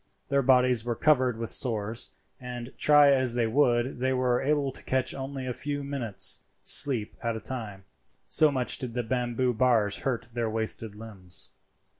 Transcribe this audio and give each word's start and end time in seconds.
Their 0.29 0.41
bodies 0.41 0.83
were 0.83 0.95
covered 0.95 1.37
with 1.37 1.51
sores, 1.51 2.09
and 2.39 2.75
try 2.75 3.11
as 3.11 3.35
they 3.35 3.45
would 3.45 3.99
they 3.99 4.13
were 4.13 4.41
able 4.41 4.71
to 4.71 4.81
catch 4.83 5.13
only 5.13 5.45
a 5.45 5.53
few 5.53 5.83
minutes' 5.83 6.39
sleep 6.63 7.15
at 7.21 7.35
a 7.37 7.39
time, 7.39 7.83
so 8.27 8.51
much 8.51 8.79
did 8.79 8.95
the 8.95 9.03
bamboo 9.03 9.53
bars 9.53 9.99
hurt 9.99 10.29
their 10.33 10.49
wasted 10.49 10.95
limbs. 10.95 11.51